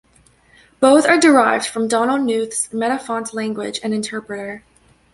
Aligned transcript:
Both 0.79 1.05
are 1.07 1.19
derived 1.19 1.67
from 1.67 1.87
Donald 1.87 2.21
Knuth's 2.21 2.69
Metafont 2.69 3.35
language 3.35 3.79
and 3.83 3.93
interpreter. 3.93 4.63